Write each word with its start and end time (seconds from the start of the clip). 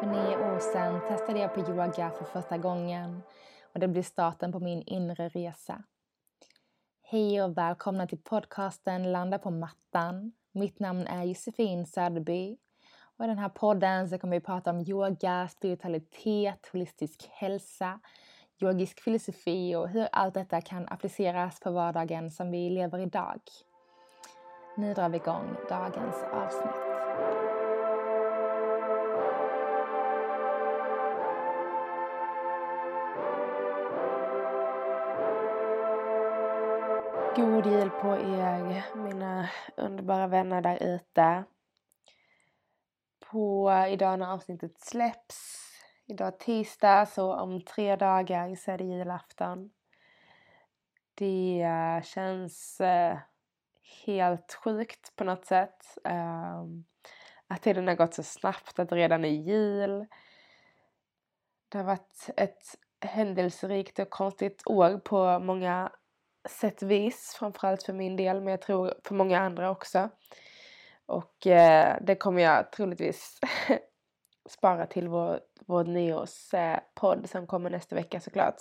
För 0.00 0.06
nio 0.06 0.36
år 0.36 0.58
sedan 0.58 1.00
testade 1.08 1.38
jag 1.38 1.54
på 1.54 1.60
yoga 1.60 2.10
för 2.10 2.24
första 2.24 2.58
gången 2.58 3.22
och 3.74 3.80
det 3.80 3.88
blev 3.88 4.02
starten 4.02 4.52
på 4.52 4.60
min 4.60 4.82
inre 4.82 5.28
resa. 5.28 5.82
Hej 7.02 7.42
och 7.42 7.58
välkomna 7.58 8.06
till 8.06 8.18
podcasten 8.18 9.12
Landa 9.12 9.38
på 9.38 9.50
mattan. 9.50 10.32
Mitt 10.52 10.78
namn 10.78 11.06
är 11.06 11.24
Josefin 11.24 11.86
Söderby 11.86 12.56
och 13.16 13.24
i 13.24 13.28
den 13.28 13.38
här 13.38 13.48
podden 13.48 14.08
så 14.08 14.18
kommer 14.18 14.36
vi 14.36 14.40
prata 14.40 14.70
om 14.70 14.80
yoga, 14.80 15.48
spiritualitet, 15.48 16.68
holistisk 16.72 17.28
hälsa, 17.32 18.00
yogisk 18.60 19.00
filosofi 19.00 19.74
och 19.74 19.88
hur 19.88 20.08
allt 20.12 20.34
detta 20.34 20.60
kan 20.60 20.88
appliceras 20.88 21.60
på 21.60 21.70
vardagen 21.70 22.30
som 22.30 22.50
vi 22.50 22.70
lever 22.70 22.98
idag. 22.98 23.40
Nu 24.76 24.94
drar 24.94 25.08
vi 25.08 25.16
igång 25.16 25.56
dagens 25.68 26.16
avsnitt. 26.32 26.79
God 37.36 37.66
jul 37.66 37.90
på 37.90 38.08
er, 38.08 38.96
mina 38.96 39.48
underbara 39.76 40.26
vänner 40.26 40.60
där 40.60 40.82
ute. 40.82 41.44
På 43.20 43.72
idag 43.88 44.18
när 44.18 44.32
avsnittet 44.32 44.80
släpps, 44.80 45.70
idag 46.06 46.38
tisdag, 46.38 47.06
så 47.06 47.34
om 47.34 47.64
tre 47.64 47.96
dagar 47.96 48.54
så 48.54 48.70
är 48.70 48.78
det 48.78 48.84
julafton. 48.84 49.70
Det 51.14 51.62
eh, 51.62 52.02
känns 52.02 52.80
eh, 52.80 53.18
helt 54.06 54.54
sjukt 54.64 55.16
på 55.16 55.24
något 55.24 55.46
sätt. 55.46 55.98
Ehm, 56.04 56.84
att 57.46 57.62
tiden 57.62 57.88
har 57.88 57.94
gått 57.94 58.14
så 58.14 58.22
snabbt, 58.22 58.78
att 58.78 58.88
det 58.88 58.96
redan 58.96 59.24
är 59.24 59.28
jul. 59.28 60.06
Det 61.68 61.78
har 61.78 61.84
varit 61.84 62.30
ett 62.36 62.76
händelserikt 63.00 63.98
och 63.98 64.10
konstigt 64.10 64.62
år 64.66 64.98
på 64.98 65.38
många 65.38 65.92
sätt 66.48 66.82
vis. 66.82 67.36
Framförallt 67.38 67.82
för 67.82 67.92
min 67.92 68.16
del, 68.16 68.40
men 68.40 68.50
jag 68.50 68.62
tror 68.62 68.94
för 69.04 69.14
många 69.14 69.40
andra 69.40 69.70
också. 69.70 70.08
Och 71.06 71.46
eh, 71.46 71.96
det 72.00 72.14
kommer 72.14 72.42
jag 72.42 72.72
troligtvis 72.72 73.40
spara 74.48 74.86
till 74.86 75.08
vår, 75.08 75.40
vår 75.66 75.84
nyårspodd 75.84 77.28
som 77.30 77.46
kommer 77.46 77.70
nästa 77.70 77.94
vecka 77.94 78.20
såklart. 78.20 78.56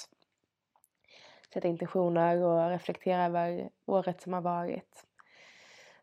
Sätta 1.53 1.67
intentioner 1.67 2.43
och 2.43 2.69
reflektera 2.69 3.25
över 3.25 3.69
året 3.85 4.21
som 4.21 4.33
har 4.33 4.41
varit. 4.41 5.05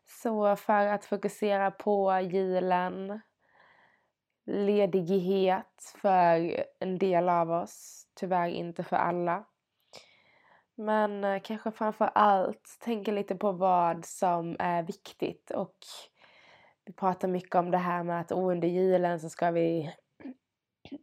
Så 0.05 0.55
för 0.55 0.87
att 0.87 1.05
fokusera 1.05 1.71
på 1.71 2.19
julen, 2.19 3.21
ledighet 4.45 5.93
för 6.01 6.63
en 6.79 6.97
del 6.97 7.29
av 7.29 7.51
oss, 7.51 8.07
tyvärr 8.15 8.47
inte 8.47 8.83
för 8.83 8.95
alla. 8.95 9.45
Men 10.79 11.23
eh, 11.23 11.41
kanske 11.43 11.71
framför 11.71 12.09
allt 12.15 12.77
tänka 12.79 13.11
lite 13.11 13.35
på 13.35 13.51
vad 13.51 14.05
som 14.05 14.55
är 14.59 14.83
viktigt 14.83 15.51
och 15.51 15.75
vi 16.85 16.93
pratar 16.93 17.27
mycket 17.27 17.55
om 17.55 17.71
det 17.71 17.77
här 17.77 18.03
med 18.03 18.21
att 18.21 18.31
oh, 18.31 18.51
under 18.51 18.67
julen 18.67 19.19
så 19.19 19.29
ska 19.29 19.51
vi 19.51 19.95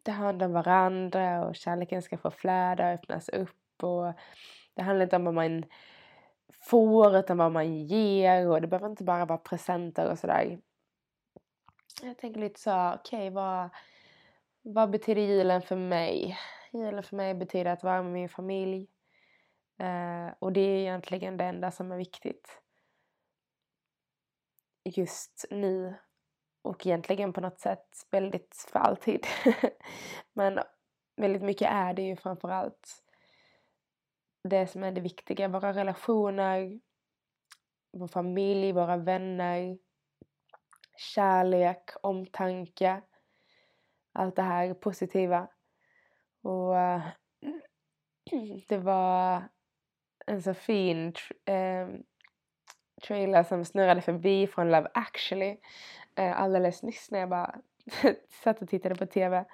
ta 0.02 0.12
hand 0.12 0.42
om 0.42 0.52
varandra 0.52 1.44
och 1.44 1.56
kärleken 1.56 2.02
ska 2.02 2.18
få 2.18 2.30
flöda 2.30 2.86
och 2.86 2.94
öppnas 2.94 3.28
upp 3.28 3.82
och 3.82 4.12
det 4.74 4.82
handlar 4.82 5.04
inte 5.04 5.16
om 5.16 5.24
vad 5.24 5.34
man 5.34 5.64
får 6.60 7.16
utan 7.16 7.36
vad 7.36 7.52
man 7.52 7.84
ger 7.86 8.48
och 8.48 8.60
det 8.60 8.66
behöver 8.66 8.90
inte 8.90 9.04
bara 9.04 9.24
vara 9.24 9.38
presenter 9.38 10.10
och 10.10 10.18
sådär. 10.18 10.58
Jag 12.02 12.18
tänker 12.18 12.40
lite 12.40 12.60
så, 12.60 12.92
okej 12.94 13.18
okay, 13.18 13.30
vad, 13.30 13.68
vad 14.62 14.90
betyder 14.90 15.22
julen 15.22 15.62
för 15.62 15.76
mig? 15.76 16.38
Julen 16.72 17.02
för 17.02 17.16
mig 17.16 17.34
betyder 17.34 17.70
att 17.70 17.82
vara 17.82 18.02
med 18.02 18.12
min 18.12 18.28
familj, 18.28 18.88
Eh, 19.78 20.34
och 20.38 20.52
det 20.52 20.60
är 20.60 20.78
egentligen 20.78 21.36
det 21.36 21.44
enda 21.44 21.70
som 21.70 21.92
är 21.92 21.96
viktigt 21.96 22.60
just 24.84 25.44
nu 25.50 25.94
och 26.62 26.86
egentligen 26.86 27.32
på 27.32 27.40
något 27.40 27.60
sätt 27.60 28.06
väldigt 28.10 28.66
för 28.72 28.78
alltid. 28.78 29.26
Men 30.32 30.60
väldigt 31.16 31.42
mycket 31.42 31.68
är 31.70 31.94
det 31.94 32.02
ju 32.02 32.16
framförallt 32.16 33.04
det 34.48 34.66
som 34.66 34.84
är 34.84 34.92
det 34.92 35.00
viktiga. 35.00 35.48
Våra 35.48 35.72
relationer, 35.72 36.80
vår 37.92 38.08
familj, 38.08 38.72
våra 38.72 38.96
vänner, 38.96 39.78
kärlek, 40.96 41.90
omtanke. 42.02 43.02
Allt 44.12 44.36
det 44.36 44.42
här 44.42 44.74
positiva. 44.74 45.48
Och 46.42 46.78
eh, 46.78 47.02
det 48.68 48.78
var 48.78 49.42
en 50.26 50.42
så 50.42 50.54
fin 50.54 51.14
eh, 51.44 51.88
trailer 53.02 53.42
som 53.42 53.64
snurrade 53.64 54.00
förbi 54.00 54.46
från 54.46 54.70
Love 54.70 54.90
actually 54.94 55.56
eh, 56.16 56.40
alldeles 56.40 56.82
nyss 56.82 57.10
när 57.10 57.20
jag 57.20 57.28
bara 57.28 57.54
satt 58.44 58.62
och 58.62 58.68
tittade 58.68 58.94
på 58.94 59.06
TV. 59.06 59.44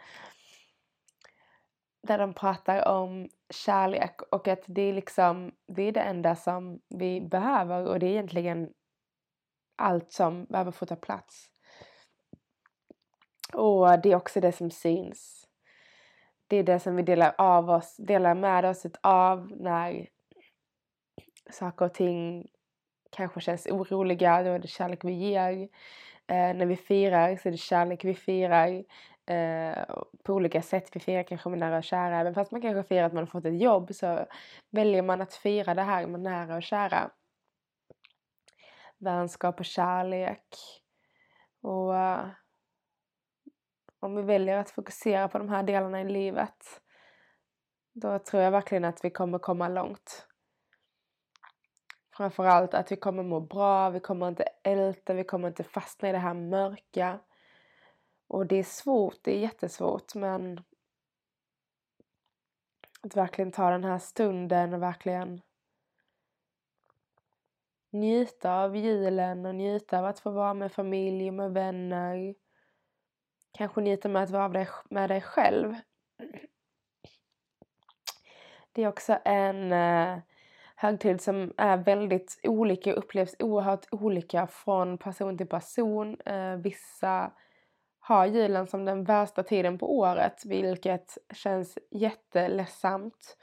Där 2.02 2.18
de 2.18 2.34
pratar 2.34 2.88
om 2.88 3.28
kärlek 3.50 4.22
och 4.22 4.48
att 4.48 4.62
det 4.66 4.82
är 4.82 4.92
liksom, 4.92 5.52
det 5.66 5.82
är 5.82 5.92
det 5.92 6.00
enda 6.00 6.36
som 6.36 6.80
vi 6.88 7.20
behöver 7.20 7.86
och 7.86 7.98
det 7.98 8.06
är 8.06 8.10
egentligen 8.10 8.72
allt 9.76 10.12
som 10.12 10.44
behöver 10.44 10.72
få 10.72 10.86
ta 10.86 10.96
plats. 10.96 11.50
Och 13.52 14.00
det 14.00 14.12
är 14.12 14.16
också 14.16 14.40
det 14.40 14.52
som 14.52 14.70
syns. 14.70 15.46
Det 16.46 16.56
är 16.56 16.62
det 16.62 16.80
som 16.80 16.96
vi 16.96 17.02
delar 17.02 17.34
av 17.38 17.70
oss, 17.70 17.96
delar 17.96 18.34
med 18.34 18.64
oss 18.64 18.86
av 19.00 19.52
när 19.56 20.08
saker 21.50 21.84
och 21.84 21.94
ting 21.94 22.48
kanske 23.10 23.40
känns 23.40 23.66
oroliga, 23.66 24.42
då 24.42 24.50
är 24.50 24.58
det 24.58 24.68
kärlek 24.68 25.04
vi 25.04 25.12
ger. 25.12 25.68
Eh, 26.26 26.54
när 26.54 26.66
vi 26.66 26.76
firar 26.76 27.36
så 27.36 27.48
är 27.48 27.52
det 27.52 27.58
kärlek 27.58 28.04
vi 28.04 28.14
firar. 28.14 28.84
Eh, 29.26 29.84
på 30.24 30.34
olika 30.34 30.62
sätt. 30.62 30.90
Vi 30.92 31.00
firar 31.00 31.22
kanske 31.22 31.48
med 31.48 31.58
nära 31.58 31.78
och 31.78 31.84
kära. 31.84 32.20
Även 32.20 32.34
fast 32.34 32.52
man 32.52 32.62
kanske 32.62 32.82
firar 32.82 33.04
att 33.04 33.12
man 33.12 33.22
har 33.22 33.26
fått 33.26 33.44
ett 33.44 33.60
jobb 33.60 33.94
så 33.94 34.26
väljer 34.70 35.02
man 35.02 35.20
att 35.20 35.34
fira 35.34 35.74
det 35.74 35.82
här 35.82 36.06
med 36.06 36.20
nära 36.20 36.56
och 36.56 36.62
kära. 36.62 37.10
Vänskap 38.98 39.60
och 39.60 39.64
kärlek. 39.64 40.46
Och 41.62 41.96
eh, 41.96 42.26
om 44.00 44.16
vi 44.16 44.22
väljer 44.22 44.56
att 44.56 44.70
fokusera 44.70 45.28
på 45.28 45.38
de 45.38 45.48
här 45.48 45.62
delarna 45.62 46.00
i 46.00 46.04
livet 46.04 46.80
då 47.92 48.18
tror 48.18 48.42
jag 48.42 48.50
verkligen 48.50 48.84
att 48.84 49.04
vi 49.04 49.10
kommer 49.10 49.38
komma 49.38 49.68
långt. 49.68 50.26
Framförallt 52.12 52.74
att 52.74 52.92
vi 52.92 52.96
kommer 52.96 53.22
må 53.22 53.40
bra, 53.40 53.90
vi 53.90 54.00
kommer 54.00 54.28
inte 54.28 54.44
älta, 54.62 55.14
vi 55.14 55.24
kommer 55.24 55.48
inte 55.48 55.64
fastna 55.64 56.08
i 56.08 56.12
det 56.12 56.18
här 56.18 56.34
mörka. 56.34 57.18
Och 58.28 58.46
det 58.46 58.56
är 58.56 58.64
svårt, 58.64 59.18
det 59.22 59.36
är 59.36 59.38
jättesvårt 59.38 60.14
men 60.14 60.60
att 63.00 63.16
verkligen 63.16 63.52
ta 63.52 63.70
den 63.70 63.84
här 63.84 63.98
stunden 63.98 64.74
och 64.74 64.82
verkligen 64.82 65.40
njuta 67.90 68.54
av 68.54 68.76
julen 68.76 69.46
och 69.46 69.54
njuta 69.54 69.98
av 69.98 70.04
att 70.04 70.20
få 70.20 70.30
vara 70.30 70.54
med 70.54 70.72
familj 70.72 71.28
och 71.28 71.34
med 71.34 71.52
vänner. 71.52 72.34
Kanske 73.52 73.80
njuta 73.80 74.08
med 74.08 74.22
att 74.22 74.30
vara 74.30 74.66
med 74.90 75.10
dig 75.10 75.20
själv. 75.20 75.74
Det 78.72 78.82
är 78.82 78.88
också 78.88 79.18
en 79.24 79.72
eh, 79.72 80.18
högtid 80.80 81.20
som 81.20 81.52
är 81.56 81.76
väldigt 81.76 82.40
olika, 82.42 82.92
upplevs 82.92 83.36
oerhört 83.38 83.86
olika 83.90 84.46
från 84.46 84.98
person 84.98 85.38
till 85.38 85.46
person. 85.46 86.16
Eh, 86.26 86.56
vissa 86.56 87.30
har 88.00 88.26
julen 88.26 88.66
som 88.66 88.84
den 88.84 89.04
värsta 89.04 89.42
tiden 89.42 89.78
på 89.78 89.98
året 89.98 90.42
vilket 90.44 91.18
känns 91.34 91.78
jätteledsamt. 91.90 93.36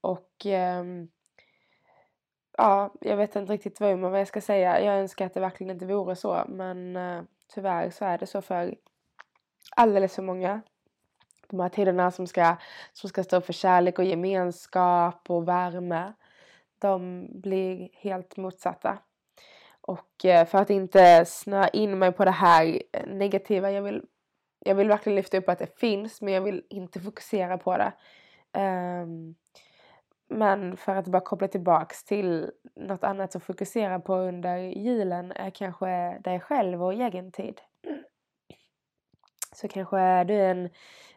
Och 0.00 0.46
eh, 0.46 0.84
ja, 2.58 2.94
jag 3.00 3.16
vet 3.16 3.36
inte 3.36 3.52
riktigt 3.52 3.80
vad, 3.80 4.20
jag 4.20 4.28
ska 4.28 4.40
säga. 4.40 4.80
Jag 4.80 4.98
önskar 4.98 5.26
att 5.26 5.34
det 5.34 5.40
verkligen 5.40 5.70
inte 5.70 5.86
vore 5.86 6.16
så 6.16 6.44
men 6.48 6.96
eh, 6.96 7.22
tyvärr 7.54 7.90
så 7.90 8.04
är 8.04 8.18
det 8.18 8.26
så 8.26 8.42
för 8.42 8.74
alldeles 9.76 10.14
för 10.14 10.22
många. 10.22 10.60
De 11.48 11.60
här 11.60 11.68
tiderna 11.68 12.10
som 12.10 12.26
ska, 12.26 12.56
som 12.92 13.08
ska 13.08 13.24
stå 13.24 13.40
för 13.40 13.52
kärlek 13.52 13.98
och 13.98 14.04
gemenskap 14.04 15.30
och 15.30 15.48
värme 15.48 16.12
de 16.80 17.26
blir 17.40 17.88
helt 17.92 18.36
motsatta. 18.36 18.98
Och 19.80 20.24
eh, 20.24 20.46
för 20.46 20.58
att 20.58 20.70
inte 20.70 21.24
snöa 21.24 21.68
in 21.68 21.98
mig 21.98 22.12
på 22.12 22.24
det 22.24 22.30
här 22.30 22.82
eh, 22.92 23.06
negativa, 23.06 23.70
jag 23.70 23.82
vill, 23.82 24.02
jag 24.58 24.74
vill 24.74 24.88
verkligen 24.88 25.16
lyfta 25.16 25.38
upp 25.38 25.48
att 25.48 25.58
det 25.58 25.78
finns 25.78 26.20
men 26.20 26.34
jag 26.34 26.40
vill 26.40 26.64
inte 26.70 27.00
fokusera 27.00 27.58
på 27.58 27.76
det. 27.76 27.92
Um, 28.60 29.34
men 30.28 30.76
för 30.76 30.96
att 30.96 31.08
bara 31.08 31.20
koppla 31.20 31.48
tillbaks 31.48 32.04
till 32.04 32.50
något 32.76 33.04
annat 33.04 33.36
att 33.36 33.42
fokusera 33.42 34.00
på 34.00 34.14
under 34.14 34.56
julen 34.58 35.32
är 35.32 35.50
kanske 35.50 36.18
dig 36.18 36.40
själv 36.40 36.84
och 36.84 36.94
egen 36.94 37.32
tid. 37.32 37.60
Så 39.52 39.68
kanske 39.68 39.98
är 39.98 40.24
du 40.24 40.34
en 40.34 40.64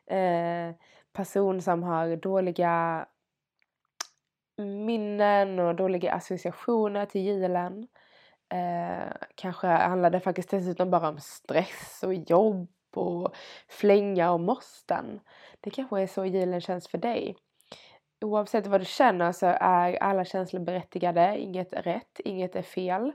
eh, 0.06 0.76
person 1.14 1.62
som 1.62 1.84
har 1.84 2.16
dåliga 2.16 3.06
minnen 4.58 5.60
och 5.60 5.76
dåliga 5.76 6.14
associationer 6.14 7.06
till 7.06 7.22
julen. 7.22 7.88
Eh, 8.54 9.14
kanske 9.36 9.68
handlar 9.68 10.10
det 10.10 10.20
faktiskt 10.20 10.50
dessutom 10.50 10.92
bara 10.92 11.10
om 11.10 11.20
stress 11.20 12.04
och 12.04 12.14
jobb 12.14 12.70
och 12.96 13.36
flänga 13.68 14.32
och 14.32 14.40
måsten. 14.40 15.20
Det 15.60 15.70
kanske 15.70 16.02
är 16.02 16.08
så 16.08 16.26
julen 16.26 16.62
känns 16.62 16.88
för 16.88 16.98
dig. 16.98 17.36
Oavsett 18.22 18.68
vad 18.68 18.82
du 18.82 18.86
känner 18.86 19.32
så 19.32 19.46
är 19.60 20.04
alla 20.04 20.26
känslor 20.26 20.62
berättigade. 20.62 21.38
Inget 21.38 21.74
är 21.74 21.82
rätt, 21.82 22.20
inget 22.26 22.56
är 22.56 22.62
fel. 22.62 23.12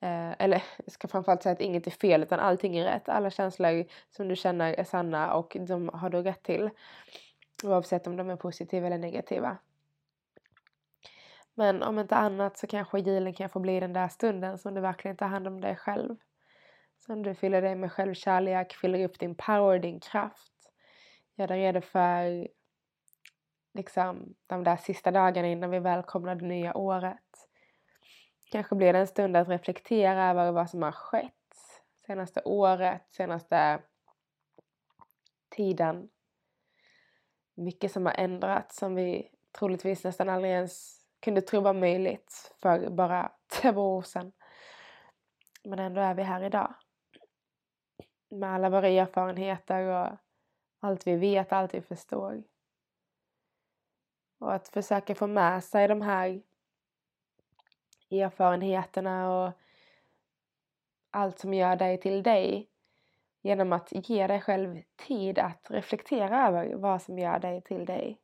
Eh, 0.00 0.30
eller 0.38 0.62
jag 0.84 0.92
ska 0.92 1.08
framförallt 1.08 1.42
säga 1.42 1.52
att 1.52 1.60
inget 1.60 1.86
är 1.86 1.90
fel 1.90 2.22
utan 2.22 2.40
allting 2.40 2.76
är 2.76 2.84
rätt. 2.84 3.08
Alla 3.08 3.30
känslor 3.30 3.84
som 4.10 4.28
du 4.28 4.36
känner 4.36 4.74
är 4.74 4.84
sanna 4.84 5.34
och 5.34 5.56
de 5.60 5.88
har 5.88 6.10
du 6.10 6.22
rätt 6.22 6.42
till. 6.42 6.70
Oavsett 7.64 8.06
om 8.06 8.16
de 8.16 8.30
är 8.30 8.36
positiva 8.36 8.86
eller 8.86 8.98
negativa. 8.98 9.58
Men 11.60 11.82
om 11.82 11.98
inte 11.98 12.16
annat 12.16 12.58
så 12.58 12.66
kanske 12.66 12.98
julen 12.98 13.34
kan 13.34 13.48
få 13.48 13.60
bli 13.60 13.80
den 13.80 13.92
där 13.92 14.08
stunden 14.08 14.58
som 14.58 14.74
du 14.74 14.80
verkligen 14.80 15.16
tar 15.16 15.26
hand 15.26 15.46
om 15.46 15.60
dig 15.60 15.76
själv. 15.76 16.16
Som 16.98 17.22
du 17.22 17.34
fyller 17.34 17.62
dig 17.62 17.74
med 17.74 17.92
självkärlek, 17.92 18.72
fyller 18.72 19.04
upp 19.04 19.18
din 19.18 19.34
power, 19.34 19.78
din 19.78 20.00
kraft. 20.00 20.52
Gör 21.34 21.46
dig 21.48 21.60
redo 21.60 21.80
för 21.80 22.48
liksom 23.74 24.34
de 24.46 24.64
där 24.64 24.76
sista 24.76 25.10
dagarna 25.10 25.48
innan 25.48 25.70
vi 25.70 25.78
välkomnar 25.78 26.34
det 26.34 26.46
nya 26.46 26.76
året. 26.76 27.48
Kanske 28.50 28.74
blir 28.74 28.92
det 28.92 28.98
en 28.98 29.06
stund 29.06 29.36
att 29.36 29.48
reflektera 29.48 30.30
över 30.30 30.52
vad 30.52 30.70
som 30.70 30.82
har 30.82 30.92
skett 30.92 31.32
senaste 32.06 32.42
året, 32.44 33.02
senaste 33.10 33.82
tiden. 35.48 36.08
Mycket 37.54 37.92
som 37.92 38.06
har 38.06 38.14
ändrats 38.18 38.76
som 38.76 38.94
vi 38.94 39.30
troligtvis 39.58 40.04
nästan 40.04 40.28
aldrig 40.28 40.52
ens 40.52 40.99
kunde 41.20 41.40
tro 41.40 41.60
var 41.60 41.74
möjligt 41.74 42.54
för 42.58 42.90
bara 42.90 43.32
två 43.48 43.96
år 43.96 44.02
sedan. 44.02 44.32
Men 45.64 45.78
ändå 45.78 46.00
är 46.00 46.14
vi 46.14 46.22
här 46.22 46.42
idag. 46.42 46.74
Med 48.30 48.54
alla 48.54 48.70
våra 48.70 48.88
erfarenheter 48.88 49.82
och 49.82 50.16
allt 50.80 51.06
vi 51.06 51.16
vet, 51.16 51.52
allt 51.52 51.74
vi 51.74 51.80
förstår. 51.80 52.42
Och 54.38 54.54
att 54.54 54.68
försöka 54.68 55.14
få 55.14 55.26
med 55.26 55.64
sig 55.64 55.88
de 55.88 56.02
här 56.02 56.42
erfarenheterna 58.10 59.32
och 59.32 59.52
allt 61.10 61.38
som 61.38 61.54
gör 61.54 61.76
dig 61.76 62.00
till 62.00 62.22
dig 62.22 62.70
genom 63.42 63.72
att 63.72 63.88
ge 63.92 64.26
dig 64.26 64.40
själv 64.40 64.82
tid 64.96 65.38
att 65.38 65.70
reflektera 65.70 66.46
över 66.48 66.74
vad 66.74 67.02
som 67.02 67.18
gör 67.18 67.38
dig 67.38 67.62
till 67.62 67.84
dig 67.84 68.20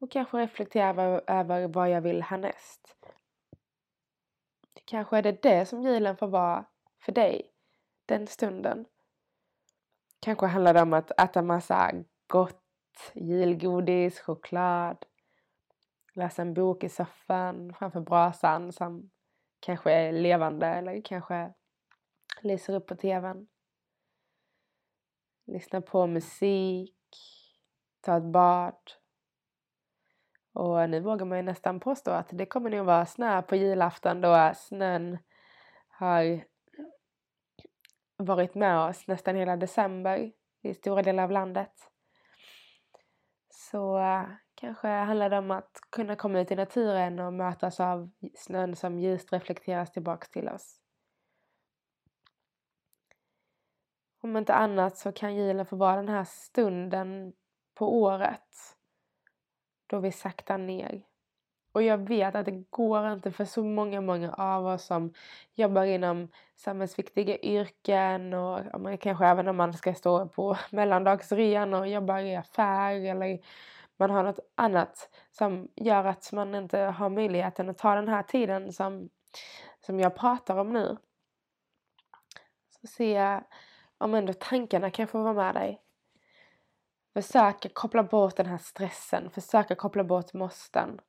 och 0.00 0.10
kanske 0.10 0.38
reflektera 0.38 1.20
över 1.26 1.68
vad 1.68 1.90
jag 1.90 2.00
vill 2.00 2.22
härnäst. 2.22 2.96
Kanske 4.84 5.18
är 5.18 5.22
det 5.22 5.42
det 5.42 5.66
som 5.66 5.82
julen 5.82 6.16
får 6.16 6.28
vara 6.28 6.64
för 7.04 7.12
dig 7.12 7.52
den 8.06 8.26
stunden. 8.26 8.86
Kanske 10.20 10.46
handlar 10.46 10.74
det 10.74 10.82
om 10.82 10.92
att 10.92 11.20
äta 11.20 11.42
massa 11.42 11.92
gott 12.26 13.12
julgodis, 13.14 14.20
choklad, 14.20 15.06
läsa 16.14 16.42
en 16.42 16.54
bok 16.54 16.84
i 16.84 16.88
soffan 16.88 17.74
framför 17.74 18.00
brasan 18.00 18.72
som 18.72 19.10
kanske 19.60 19.92
är 19.92 20.12
levande 20.12 20.66
eller 20.66 21.02
kanske 21.02 21.52
lyser 22.42 22.74
upp 22.74 22.86
på 22.86 22.96
tvn. 22.96 23.48
Lyssna 25.46 25.80
på 25.80 26.06
musik, 26.06 26.96
ta 28.00 28.16
ett 28.16 28.32
bad. 28.32 28.99
Och 30.52 30.90
nu 30.90 31.00
vågar 31.00 31.26
man 31.26 31.38
ju 31.38 31.42
nästan 31.42 31.80
påstå 31.80 32.10
att 32.10 32.28
det 32.32 32.46
kommer 32.46 32.70
nog 32.70 32.86
vara 32.86 33.06
snö 33.06 33.42
på 33.42 33.56
julafton 33.56 34.20
då 34.20 34.52
snön 34.56 35.18
har 35.88 36.44
varit 38.16 38.54
med 38.54 38.78
oss 38.78 39.06
nästan 39.06 39.36
hela 39.36 39.56
december 39.56 40.32
i 40.62 40.74
stora 40.74 41.02
delar 41.02 41.24
av 41.24 41.30
landet. 41.30 41.72
Så 43.50 43.98
eh, 43.98 44.24
kanske 44.54 44.88
handlar 44.88 45.30
det 45.30 45.38
om 45.38 45.50
att 45.50 45.78
kunna 45.90 46.16
komma 46.16 46.40
ut 46.40 46.50
i 46.50 46.56
naturen 46.56 47.18
och 47.18 47.32
mötas 47.32 47.80
av 47.80 48.10
snön 48.34 48.76
som 48.76 48.98
ljust 48.98 49.32
reflekteras 49.32 49.92
tillbaks 49.92 50.30
till 50.30 50.48
oss. 50.48 50.80
Om 54.22 54.36
inte 54.36 54.54
annat 54.54 54.96
så 54.96 55.12
kan 55.12 55.34
julen 55.34 55.66
få 55.66 55.76
vara 55.76 55.96
den 55.96 56.08
här 56.08 56.24
stunden 56.24 57.32
på 57.74 58.00
året 58.00 58.76
då 59.90 59.98
vi 59.98 60.12
saktar 60.12 60.58
ner. 60.58 61.02
Och 61.72 61.82
jag 61.82 61.98
vet 61.98 62.34
att 62.34 62.44
det 62.44 62.64
går 62.70 63.12
inte 63.12 63.32
för 63.32 63.44
så 63.44 63.64
många, 63.64 64.00
många 64.00 64.32
av 64.32 64.66
oss 64.66 64.84
som 64.84 65.12
jobbar 65.54 65.84
inom 65.84 66.28
samhällsviktiga 66.56 67.38
yrken 67.38 68.34
och 68.34 68.60
kanske 69.00 69.26
även 69.26 69.48
om 69.48 69.56
man 69.56 69.74
ska 69.74 69.94
stå 69.94 70.28
på 70.28 70.56
mellandagsrean 70.70 71.74
och 71.74 71.88
jobba 71.88 72.20
i 72.20 72.36
affär 72.36 72.94
eller 72.94 73.38
man 73.96 74.10
har 74.10 74.22
något 74.22 74.40
annat 74.54 75.08
som 75.30 75.68
gör 75.76 76.04
att 76.04 76.32
man 76.32 76.54
inte 76.54 76.78
har 76.78 77.08
möjligheten 77.08 77.68
att 77.68 77.78
ta 77.78 77.94
den 77.94 78.08
här 78.08 78.22
tiden 78.22 78.72
som, 78.72 79.08
som 79.86 80.00
jag 80.00 80.16
pratar 80.16 80.56
om 80.56 80.72
nu. 80.72 80.96
Så 82.80 82.86
ser 82.86 83.20
jag 83.20 83.44
om 83.98 84.14
ändå 84.14 84.32
tankarna 84.32 84.90
kan 84.90 85.06
få 85.06 85.22
vara 85.22 85.32
med 85.32 85.54
dig. 85.54 85.82
Försöka 87.12 87.68
koppla 87.68 88.02
bort 88.02 88.36
den 88.36 88.46
här 88.46 88.58
stressen, 88.58 89.30
försöka 89.30 89.74
koppla 89.74 90.04
bort 90.04 90.32
måsten. 90.32 91.00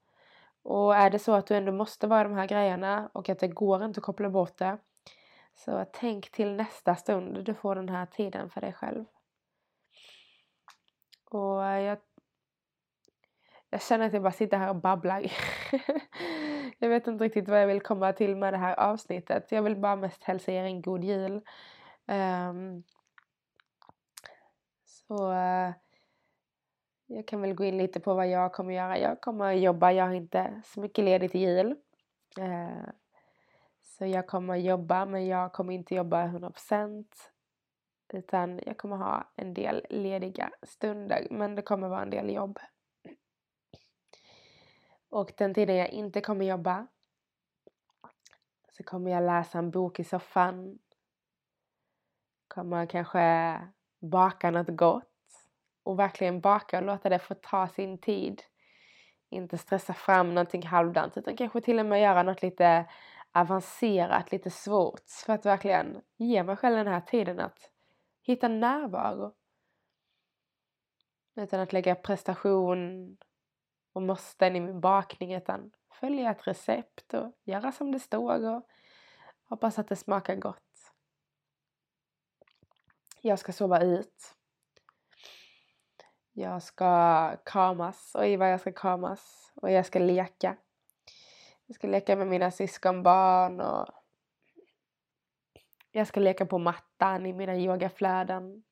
Och 0.63 0.95
är 0.95 1.09
det 1.09 1.19
så 1.19 1.33
att 1.33 1.47
du 1.47 1.55
ändå 1.55 1.71
måste 1.71 2.07
vara 2.07 2.21
i 2.21 2.23
de 2.23 2.33
här 2.33 2.47
grejerna 2.47 3.09
och 3.13 3.29
att 3.29 3.39
det 3.39 3.47
går 3.47 3.85
inte 3.85 3.99
att 3.99 4.05
koppla 4.05 4.29
bort 4.29 4.57
det 4.57 4.77
så 5.55 5.85
tänk 5.93 6.31
till 6.31 6.55
nästa 6.55 6.95
stund 6.95 7.45
du 7.45 7.53
får 7.53 7.75
den 7.75 7.89
här 7.89 8.05
tiden 8.05 8.49
för 8.49 8.61
dig 8.61 8.73
själv. 8.73 9.05
Och 11.25 11.63
jag, 11.63 11.97
jag 13.69 13.81
känner 13.81 14.05
att 14.05 14.13
jag 14.13 14.21
bara 14.21 14.31
sitter 14.31 14.57
här 14.57 14.69
och 14.69 14.75
babblar. 14.75 15.21
jag 16.79 16.89
vet 16.89 17.07
inte 17.07 17.23
riktigt 17.23 17.49
vad 17.49 17.61
jag 17.61 17.67
vill 17.67 17.81
komma 17.81 18.13
till 18.13 18.35
med 18.35 18.53
det 18.53 18.57
här 18.57 18.79
avsnittet. 18.79 19.51
Jag 19.51 19.63
vill 19.63 19.75
bara 19.75 19.95
mest 19.95 20.23
hälsa 20.23 20.51
er 20.51 20.63
en 20.63 20.81
god 20.81 21.03
jul. 21.03 21.41
Um, 22.07 22.83
så 24.85 25.31
uh, 25.31 25.71
jag 27.15 27.25
kan 27.25 27.41
väl 27.41 27.53
gå 27.53 27.63
in 27.63 27.77
lite 27.77 27.99
på 27.99 28.13
vad 28.13 28.27
jag 28.27 28.53
kommer 28.53 28.73
göra. 28.73 28.99
Jag 28.99 29.21
kommer 29.21 29.51
jobba, 29.51 29.91
jag 29.91 30.05
har 30.05 30.13
inte 30.13 30.61
så 30.65 30.81
mycket 30.81 31.05
ledigt 31.05 31.35
i 31.35 31.39
jul. 31.39 31.75
Eh, 32.39 32.89
så 33.81 34.05
jag 34.05 34.27
kommer 34.27 34.55
jobba 34.55 35.05
men 35.05 35.27
jag 35.27 35.53
kommer 35.53 35.73
inte 35.73 35.95
jobba 35.95 36.27
100% 36.27 37.05
utan 38.13 38.59
jag 38.65 38.77
kommer 38.77 38.95
ha 38.95 39.31
en 39.35 39.53
del 39.53 39.85
lediga 39.89 40.51
stunder 40.63 41.27
men 41.31 41.55
det 41.55 41.61
kommer 41.61 41.89
vara 41.89 42.01
en 42.01 42.09
del 42.09 42.29
jobb. 42.29 42.59
Och 45.09 45.31
den 45.37 45.53
tiden 45.53 45.75
jag 45.75 45.89
inte 45.89 46.21
kommer 46.21 46.45
jobba 46.45 46.87
så 48.69 48.83
kommer 48.83 49.11
jag 49.11 49.23
läsa 49.23 49.59
en 49.59 49.71
bok 49.71 49.99
i 49.99 50.03
soffan 50.03 50.79
kommer 52.47 52.85
kanske 52.85 53.57
baka 53.99 54.51
något 54.51 54.75
gott 54.77 55.10
och 55.83 55.99
verkligen 55.99 56.41
baka 56.41 56.77
och 56.77 56.83
låta 56.83 57.09
det 57.09 57.19
få 57.19 57.33
ta 57.33 57.67
sin 57.67 57.97
tid. 57.97 58.41
Inte 59.29 59.57
stressa 59.57 59.93
fram 59.93 60.29
någonting 60.35 60.67
halvdant 60.67 61.17
utan 61.17 61.37
kanske 61.37 61.61
till 61.61 61.79
och 61.79 61.85
med 61.85 62.01
göra 62.01 62.23
något 62.23 62.41
lite 62.41 62.85
avancerat, 63.31 64.31
lite 64.31 64.49
svårt 64.49 65.09
för 65.25 65.33
att 65.33 65.45
verkligen 65.45 66.01
ge 66.17 66.43
mig 66.43 66.55
själv 66.55 66.75
den 66.75 66.87
här 66.87 67.01
tiden 67.01 67.39
att 67.39 67.71
hitta 68.21 68.47
närvaro. 68.47 69.33
Utan 71.35 71.59
att 71.59 71.73
lägga 71.73 71.95
prestation 71.95 73.17
och 73.93 74.01
måsten 74.01 74.55
i 74.55 74.59
min 74.59 74.81
bakning 74.81 75.33
utan 75.33 75.71
följa 75.93 76.31
ett 76.31 76.47
recept 76.47 77.13
och 77.13 77.31
göra 77.43 77.71
som 77.71 77.91
det 77.91 77.99
står 77.99 78.55
och 78.55 78.67
hoppas 79.43 79.79
att 79.79 79.87
det 79.87 79.95
smakar 79.95 80.35
gott. 80.35 80.93
Jag 83.21 83.39
ska 83.39 83.51
sova 83.51 83.81
ut. 83.81 84.35
Jag 86.33 86.63
ska 86.63 87.35
kramas. 87.45 88.11
Oj 88.15 88.37
vad 88.37 88.51
jag 88.51 88.59
ska 88.59 88.71
kramas. 88.71 89.51
Och 89.55 89.71
jag 89.71 89.85
ska 89.85 89.99
leka. 89.99 90.57
Jag 91.65 91.75
ska 91.75 91.87
leka 91.87 92.15
med 92.15 92.27
mina 92.27 92.51
syskonbarn 92.51 93.61
och 93.61 93.85
jag 95.91 96.07
ska 96.07 96.19
leka 96.19 96.45
på 96.45 96.57
mattan 96.57 97.25
i 97.25 97.33
mina 97.33 97.57
yogaflöden. 97.57 98.63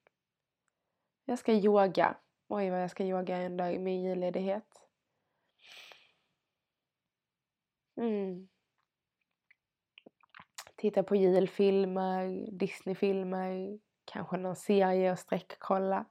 Jag 1.25 1.39
ska 1.39 1.53
yoga. 1.53 2.17
Oj 2.47 2.69
vad 2.69 2.83
jag 2.83 2.91
ska 2.91 3.03
yoga 3.03 3.37
en 3.37 3.57
dag 3.57 3.73
i 3.73 3.79
min 3.79 4.01
julledighet. 4.01 4.67
Mm. 7.97 8.47
Titta 10.75 11.03
på 11.03 11.15
julfilmer, 11.15 12.47
Disneyfilmer, 12.51 13.79
kanske 14.05 14.37
någon 14.37 14.55
serie 14.55 15.11
och 15.11 15.19
sträckkolla. 15.19 16.05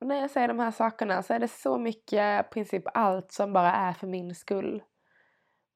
Och 0.00 0.06
när 0.06 0.20
jag 0.20 0.30
säger 0.30 0.48
de 0.48 0.58
här 0.58 0.70
sakerna 0.70 1.22
så 1.22 1.34
är 1.34 1.38
det 1.38 1.48
så 1.48 1.78
mycket, 1.78 2.46
i 2.46 2.48
princip 2.50 2.82
allt 2.94 3.32
som 3.32 3.52
bara 3.52 3.72
är 3.72 3.92
för 3.92 4.06
min 4.06 4.34
skull. 4.34 4.82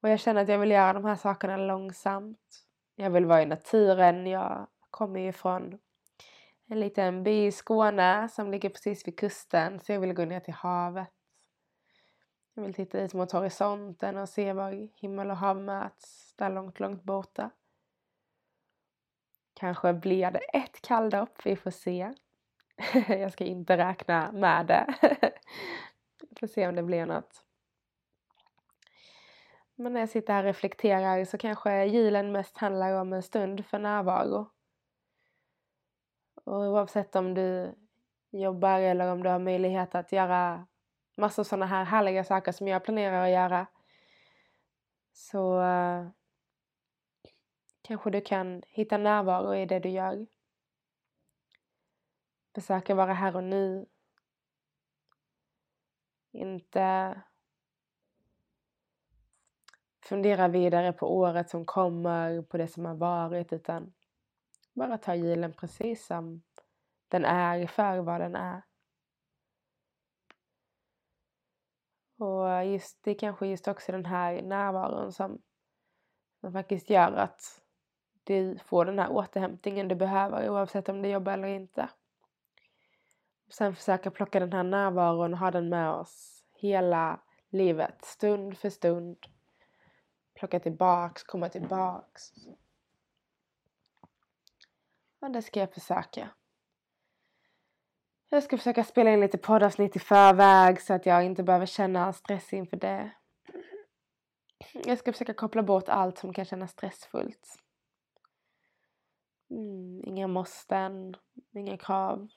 Och 0.01 0.09
jag 0.09 0.19
känner 0.19 0.41
att 0.41 0.49
jag 0.49 0.59
vill 0.59 0.71
göra 0.71 0.93
de 0.93 1.05
här 1.05 1.15
sakerna 1.15 1.57
långsamt. 1.57 2.65
Jag 2.95 3.09
vill 3.09 3.25
vara 3.25 3.41
i 3.41 3.45
naturen. 3.45 4.27
Jag 4.27 4.67
kommer 4.89 5.19
ju 5.19 5.31
från 5.31 5.79
en 6.67 6.79
liten 6.79 7.23
by 7.23 7.45
i 7.45 7.51
Skåne 7.51 8.29
som 8.29 8.51
ligger 8.51 8.69
precis 8.69 9.07
vid 9.07 9.19
kusten 9.19 9.79
så 9.79 9.91
jag 9.91 9.99
vill 9.99 10.13
gå 10.13 10.25
ner 10.25 10.39
till 10.39 10.53
havet. 10.53 11.09
Jag 12.53 12.63
vill 12.63 12.73
titta 12.73 12.99
ut 12.99 13.13
mot 13.13 13.31
horisonten 13.31 14.17
och 14.17 14.29
se 14.29 14.53
var 14.53 14.99
himmel 15.01 15.31
och 15.31 15.37
hav 15.37 15.61
möts 15.61 16.33
där 16.35 16.49
långt, 16.49 16.79
långt 16.79 17.03
borta. 17.03 17.49
Kanske 19.53 19.93
blir 19.93 20.31
det 20.31 20.39
ett 20.39 20.81
kalldopp, 20.81 21.45
vi 21.45 21.55
får 21.55 21.71
se. 21.71 22.13
jag 23.07 23.31
ska 23.31 23.43
inte 23.43 23.77
räkna 23.77 24.31
med 24.31 24.65
det. 24.65 24.95
får 26.39 26.47
se 26.47 26.67
om 26.67 26.75
det 26.75 26.83
blir 26.83 27.05
något. 27.05 27.43
Men 29.75 29.93
när 29.93 29.99
jag 29.99 30.09
sitter 30.09 30.33
här 30.33 30.43
och 30.43 30.47
reflekterar 30.47 31.25
så 31.25 31.37
kanske 31.37 31.85
julen 31.85 32.31
mest 32.31 32.57
handlar 32.57 33.01
om 33.01 33.13
en 33.13 33.23
stund 33.23 33.65
för 33.65 33.79
närvaro. 33.79 34.49
Och 36.43 36.57
oavsett 36.57 37.15
om 37.15 37.33
du 37.33 37.75
jobbar 38.31 38.79
eller 38.79 39.11
om 39.11 39.23
du 39.23 39.29
har 39.29 39.39
möjlighet 39.39 39.95
att 39.95 40.11
göra 40.11 40.67
massor 41.17 41.43
sådana 41.43 41.65
här 41.65 41.83
härliga 41.83 42.23
saker 42.23 42.51
som 42.51 42.67
jag 42.67 42.83
planerar 42.83 43.23
att 43.23 43.31
göra 43.31 43.67
så 45.13 45.61
eh, 45.61 46.07
kanske 47.81 48.09
du 48.09 48.21
kan 48.21 48.63
hitta 48.67 48.97
närvaro 48.97 49.55
i 49.55 49.65
det 49.65 49.79
du 49.79 49.89
gör. 49.89 50.25
Försöka 52.55 52.95
vara 52.95 53.13
här 53.13 53.35
och 53.35 53.43
nu. 53.43 53.85
Inte 56.31 57.21
fundera 60.05 60.47
vidare 60.47 60.93
på 60.93 61.17
året 61.17 61.49
som 61.49 61.65
kommer, 61.65 62.41
på 62.41 62.57
det 62.57 62.67
som 62.67 62.85
har 62.85 62.95
varit 62.95 63.53
utan 63.53 63.93
bara 64.73 64.97
ta 64.97 65.15
julen 65.15 65.53
precis 65.53 66.05
som 66.05 66.43
den 67.07 67.25
är 67.25 67.67
för 67.67 67.99
vad 67.99 68.21
den 68.21 68.35
är. 68.35 68.61
Och 72.17 72.65
just, 72.65 73.03
det 73.03 73.11
är 73.11 73.19
kanske 73.19 73.47
just 73.47 73.67
också 73.67 73.91
den 73.91 74.05
här 74.05 74.41
närvaron 74.41 75.11
som, 75.11 75.41
som 76.41 76.53
faktiskt 76.53 76.89
gör 76.89 77.11
att 77.11 77.61
du 78.23 78.57
får 78.57 78.85
den 78.85 78.99
här 78.99 79.11
återhämtningen 79.11 79.87
du 79.87 79.95
behöver 79.95 80.49
oavsett 80.49 80.89
om 80.89 81.01
du 81.01 81.09
jobbar 81.09 81.33
eller 81.33 81.47
inte. 81.47 81.89
Sen 83.49 83.75
försöka 83.75 84.11
plocka 84.11 84.39
den 84.39 84.53
här 84.53 84.63
närvaron 84.63 85.33
och 85.33 85.39
ha 85.39 85.51
den 85.51 85.69
med 85.69 85.89
oss 85.89 86.43
hela 86.53 87.19
livet, 87.49 88.05
stund 88.05 88.57
för 88.57 88.69
stund. 88.69 89.17
Plocka 90.33 90.59
tillbaks, 90.59 91.23
komma 91.23 91.49
tillbaks. 91.49 92.31
Och 95.19 95.31
det 95.31 95.41
ska 95.41 95.59
jag 95.59 95.73
försöka. 95.73 96.29
Jag 98.29 98.43
ska 98.43 98.57
försöka 98.57 98.83
spela 98.83 99.09
in 99.09 99.19
lite 99.19 99.37
poddavsnitt 99.37 99.95
i 99.95 99.99
förväg 99.99 100.81
så 100.81 100.93
att 100.93 101.05
jag 101.05 101.25
inte 101.25 101.43
behöver 101.43 101.65
känna 101.65 102.13
stress 102.13 102.53
inför 102.53 102.77
det. 102.77 103.11
Jag 104.73 104.97
ska 104.97 105.11
försöka 105.11 105.33
koppla 105.33 105.63
bort 105.63 105.89
allt 105.89 106.17
som 106.17 106.33
kan 106.33 106.45
kännas 106.45 106.71
stressfullt. 106.71 107.59
Mm, 109.49 110.01
inga 110.05 110.27
måsten, 110.27 111.15
inga 111.53 111.77
krav. 111.77 112.27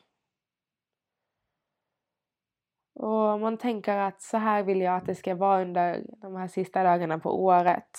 Och 2.98 3.40
man 3.40 3.58
tänker 3.58 3.96
att 3.96 4.22
så 4.22 4.36
här 4.36 4.62
vill 4.62 4.80
jag 4.80 4.96
att 4.96 5.06
det 5.06 5.14
ska 5.14 5.34
vara 5.34 5.62
under 5.62 6.04
de 6.22 6.36
här 6.36 6.48
sista 6.48 6.82
dagarna 6.82 7.18
på 7.18 7.44
året. 7.44 7.98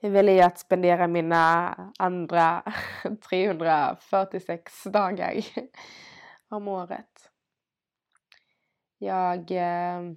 Jag 0.00 0.10
väljer 0.10 0.46
att 0.46 0.58
spendera 0.58 1.06
mina 1.06 1.74
andra 1.98 2.62
346 3.30 4.84
dagar 4.84 5.34
om 6.48 6.68
året. 6.68 7.30
Jag 8.98 9.50
eh, 9.50 10.12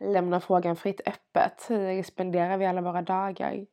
lämnar 0.00 0.40
frågan 0.40 0.76
fritt 0.76 1.00
öppet. 1.06 1.66
Hur 1.68 2.02
spenderar 2.02 2.56
vi 2.56 2.66
alla 2.66 2.80
våra 2.80 3.02
dagar? 3.02 3.66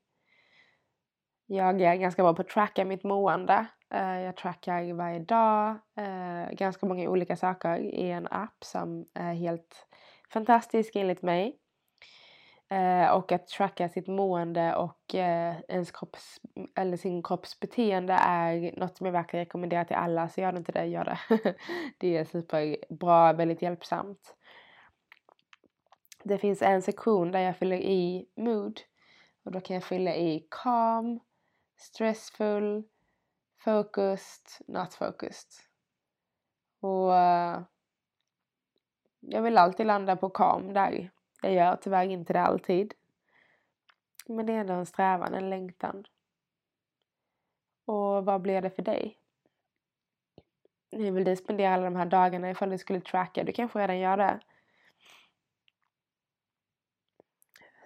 Jag 1.45 1.81
är 1.81 1.95
ganska 1.95 2.23
bra 2.23 2.33
på 2.33 2.41
att 2.41 2.49
tracka 2.49 2.85
mitt 2.85 3.03
mående. 3.03 3.65
Eh, 3.89 4.21
jag 4.21 4.35
trackar 4.35 4.93
varje 4.93 5.19
dag 5.19 5.69
eh, 5.95 6.51
ganska 6.51 6.85
många 6.85 7.09
olika 7.09 7.35
saker 7.35 7.77
i 7.77 8.11
en 8.11 8.27
app 8.31 8.63
som 8.63 9.05
är 9.13 9.33
helt 9.33 9.87
fantastisk 10.33 10.95
enligt 10.95 11.21
mig. 11.21 11.59
Eh, 12.69 13.09
och 13.09 13.31
att 13.31 13.47
tracka 13.47 13.89
sitt 13.89 14.07
mående 14.07 14.75
och 14.75 15.15
ens 15.15 15.91
kropps, 15.91 16.41
eller 16.75 16.97
sin 16.97 17.23
kropps 17.23 17.59
beteende 17.59 18.13
är 18.13 18.79
något 18.79 18.97
som 18.97 19.05
jag 19.05 19.13
verkligen 19.13 19.45
rekommenderar 19.45 19.83
till 19.83 19.95
alla. 19.95 20.29
Så 20.29 20.41
gör 20.41 20.51
du 20.51 20.57
inte 20.57 20.71
det, 20.71 20.85
gör 20.85 21.05
det. 21.05 21.19
det 21.97 22.17
är 22.17 22.25
superbra, 22.25 23.33
väldigt 23.33 23.61
hjälpsamt. 23.61 24.35
Det 26.23 26.37
finns 26.37 26.61
en 26.61 26.81
sektion 26.81 27.31
där 27.31 27.39
jag 27.39 27.57
fyller 27.57 27.77
i 27.77 28.27
mood. 28.35 28.79
Och 29.45 29.51
då 29.51 29.61
kan 29.61 29.73
jag 29.73 29.83
fylla 29.83 30.15
i 30.15 30.47
calm, 30.49 31.19
stressful, 31.77 32.83
focused, 33.57 34.67
not 34.67 34.93
focused. 34.93 35.51
Och 36.79 37.09
uh, 37.09 37.61
jag 39.19 39.41
vill 39.41 39.57
alltid 39.57 39.85
landa 39.85 40.15
på 40.15 40.29
calm 40.29 40.73
där. 40.73 41.11
Jag 41.41 41.53
gör 41.53 41.75
tyvärr 41.75 42.05
inte 42.05 42.33
det 42.33 42.41
alltid. 42.41 42.93
Men 44.27 44.45
det 44.45 44.53
är 44.53 44.57
ändå 44.57 44.73
en 44.73 44.85
strävan, 44.85 45.33
en 45.33 45.49
längtan. 45.49 46.05
Och 47.85 48.25
vad 48.25 48.41
blir 48.41 48.61
det 48.61 48.69
för 48.69 48.81
dig? 48.81 49.17
Hur 50.91 51.11
vill 51.11 51.23
du 51.23 51.35
spendera 51.35 51.73
alla 51.73 51.83
de 51.83 51.95
här 51.95 52.05
dagarna 52.05 52.49
ifall 52.49 52.69
du 52.69 52.77
skulle 52.77 53.01
tracka? 53.01 53.43
Du 53.43 53.51
kanske 53.51 53.79
redan 53.79 53.99
gör 53.99 54.17
det. 54.17 54.39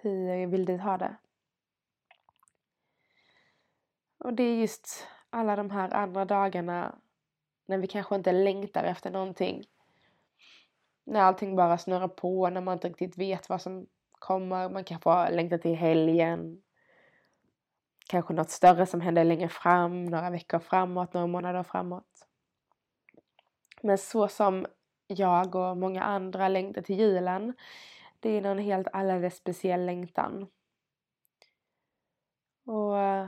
Hur 0.00 0.46
vill 0.46 0.64
du 0.64 0.78
ha 0.78 0.98
det? 0.98 1.16
Och 4.18 4.34
det 4.34 4.42
är 4.42 4.56
just 4.56 5.06
alla 5.32 5.56
de 5.56 5.70
här 5.70 5.94
andra 5.94 6.24
dagarna 6.24 6.98
när 7.66 7.78
vi 7.78 7.86
kanske 7.86 8.14
inte 8.14 8.32
längtar 8.32 8.84
efter 8.84 9.10
någonting. 9.10 9.64
När 11.04 11.20
allting 11.20 11.56
bara 11.56 11.78
snurrar 11.78 12.08
på, 12.08 12.50
när 12.50 12.60
man 12.60 12.74
inte 12.74 12.88
riktigt 12.88 13.18
vet 13.18 13.48
vad 13.48 13.62
som 13.62 13.86
kommer. 14.10 14.68
Man 14.68 14.84
kanske 14.84 15.10
har 15.10 15.30
längtat 15.30 15.62
till 15.62 15.74
helgen. 15.74 16.62
Kanske 18.08 18.34
något 18.34 18.50
större 18.50 18.86
som 18.86 19.00
händer 19.00 19.24
längre 19.24 19.48
fram, 19.48 20.04
några 20.04 20.30
veckor 20.30 20.58
framåt, 20.58 21.14
några 21.14 21.26
månader 21.26 21.62
framåt. 21.62 22.28
Men 23.82 23.98
så 23.98 24.28
som 24.28 24.66
jag 25.06 25.54
och 25.54 25.76
många 25.76 26.02
andra 26.02 26.48
längtar 26.48 26.82
till 26.82 26.98
julen, 26.98 27.54
det 28.20 28.30
är 28.30 28.40
någon 28.40 28.58
helt 28.58 28.88
alldeles 28.92 29.36
speciell 29.36 29.86
längtan. 29.86 30.46
Och 32.66 32.98
eh, 32.98 33.26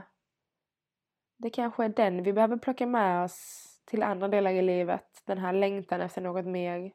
det 1.45 1.49
kanske 1.49 1.83
är 1.83 1.89
den 1.89 2.23
vi 2.23 2.33
behöver 2.33 2.57
plocka 2.57 2.87
med 2.87 3.23
oss 3.23 3.65
till 3.85 4.03
andra 4.03 4.27
delar 4.27 4.51
i 4.51 4.61
livet. 4.61 5.21
Den 5.25 5.37
här 5.37 5.53
längtan 5.53 6.01
efter 6.01 6.21
något 6.21 6.45
mer. 6.45 6.91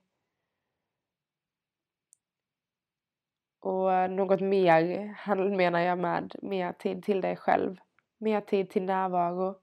Och 3.60 4.10
något 4.10 4.40
mer 4.40 5.56
menar 5.56 5.80
jag 5.80 5.98
med 5.98 6.34
mer 6.42 6.72
tid 6.72 7.02
till 7.04 7.20
dig 7.20 7.36
själv. 7.36 7.80
Mer 8.18 8.40
tid 8.40 8.70
till 8.70 8.84
närvaro. 8.84 9.60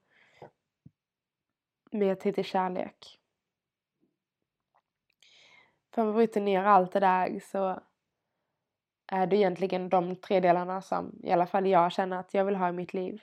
Mer 1.91 2.15
tid 2.15 2.35
till 2.35 2.45
kärlek. 2.45 3.19
För 5.93 6.01
om 6.01 6.07
vi 6.07 6.13
bryter 6.13 6.41
ner 6.41 6.63
allt 6.63 6.91
det 6.91 6.99
där 6.99 7.39
så 7.39 7.79
är 9.07 9.27
det 9.27 9.37
egentligen 9.37 9.89
de 9.89 10.15
tre 10.15 10.39
delarna 10.39 10.81
som 10.81 11.19
i 11.23 11.31
alla 11.31 11.47
fall 11.47 11.67
jag 11.67 11.91
känner 11.91 12.17
att 12.17 12.33
jag 12.33 12.45
vill 12.45 12.55
ha 12.55 12.69
i 12.69 12.73
mitt 12.73 12.93
liv 12.93 13.21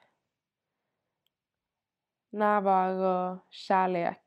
närvaro, 2.35 3.39
kärlek. 3.51 4.25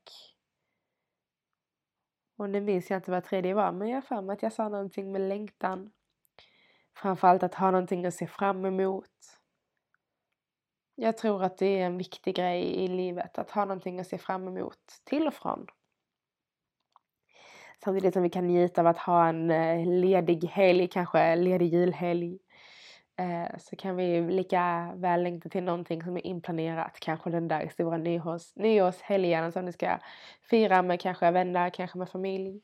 Och 2.37 2.49
nu 2.49 2.61
minns 2.61 2.89
jag 2.89 2.97
inte 2.97 3.11
vad 3.11 3.23
tredje 3.23 3.53
var, 3.53 3.71
men 3.71 3.87
jag 3.87 3.97
har 3.97 4.01
för 4.01 4.21
mig 4.21 4.33
att 4.33 4.43
jag 4.43 4.53
sa 4.53 4.69
någonting 4.69 5.11
med 5.11 5.21
längtan. 5.21 5.91
Framförallt 6.95 7.43
att 7.43 7.55
ha 7.55 7.71
någonting 7.71 8.05
att 8.05 8.13
se 8.13 8.27
fram 8.27 8.65
emot. 8.65 9.39
Jag 10.95 11.17
tror 11.17 11.43
att 11.43 11.57
det 11.57 11.79
är 11.81 11.85
en 11.85 11.97
viktig 11.97 12.35
grej 12.35 12.63
i 12.63 12.87
livet, 12.87 13.37
att 13.37 13.51
ha 13.51 13.65
någonting 13.65 13.99
att 13.99 14.07
se 14.07 14.17
fram 14.17 14.47
emot 14.47 15.01
till 15.03 15.27
och 15.27 15.33
från. 15.33 15.67
Samtidigt 17.83 18.13
som 18.13 18.23
vi 18.23 18.29
kan 18.29 18.47
njuta 18.47 18.81
av 18.81 18.87
att 18.87 18.97
ha 18.97 19.27
en 19.27 19.51
eh, 19.51 19.85
ledig 19.85 20.43
helg, 20.43 20.87
kanske 20.87 21.35
ledig 21.35 21.73
julhelg 21.73 22.39
eh, 23.17 23.57
så 23.57 23.75
kan 23.75 23.95
vi 23.95 24.21
lika 24.21 24.93
väl 24.95 25.23
längta 25.23 25.49
till 25.49 25.63
någonting 25.63 26.03
som 26.03 26.17
är 26.17 26.25
inplanerat. 26.25 26.99
Kanske 26.99 27.29
den 27.29 27.47
där 27.47 27.69
stora 27.69 27.97
nyårs, 27.97 28.55
nyårshelgen 28.55 29.51
som 29.51 29.65
ni 29.65 29.73
ska 29.73 29.99
fira 30.41 30.81
med 30.81 31.01
kanske 31.01 31.31
vänner, 31.31 31.69
kanske 31.69 31.97
med 31.97 32.09
familj. 32.09 32.61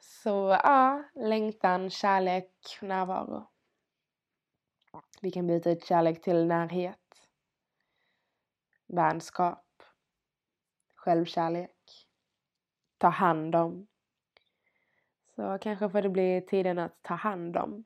Så 0.00 0.58
ja, 0.62 1.04
längtan, 1.14 1.90
kärlek, 1.90 2.78
närvaro. 2.82 3.50
Vi 5.20 5.30
kan 5.30 5.46
byta 5.46 5.70
ut 5.70 5.84
kärlek 5.84 6.22
till 6.22 6.46
närhet, 6.46 7.28
vänskap, 8.86 9.82
självkärlek, 10.94 12.08
ta 12.98 13.08
hand 13.08 13.54
om. 13.54 13.86
Så 15.36 15.58
kanske 15.60 15.88
får 15.88 16.02
det 16.02 16.08
bli 16.08 16.44
tiden 16.46 16.78
att 16.78 17.02
ta 17.02 17.14
hand 17.14 17.56
om. 17.56 17.84